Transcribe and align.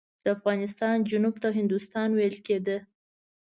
د 0.23 0.25
افغانستان 0.37 0.95
جنوب 1.09 1.35
ته 1.43 1.47
هندوستان 1.59 2.09
ویل 2.13 2.37
کېده. 2.45 2.77